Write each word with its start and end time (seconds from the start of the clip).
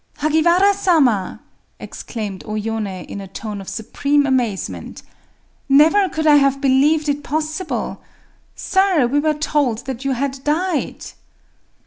"Hagiwara 0.17 0.73
Sama!" 0.73 1.41
exclaimed 1.79 2.43
O 2.47 2.53
Yoné 2.55 3.05
in 3.05 3.21
a 3.21 3.27
tone 3.27 3.61
of 3.61 3.69
supreme 3.69 4.25
amazement. 4.25 5.03
"Never 5.69 6.09
could 6.09 6.25
I 6.25 6.37
have 6.37 6.59
believed 6.59 7.07
it 7.07 7.23
possible!… 7.23 8.01
Sir, 8.55 9.05
we 9.05 9.19
were 9.19 9.35
told 9.35 9.85
that 9.85 10.03
you 10.03 10.13
had 10.13 10.43
died." 10.43 11.05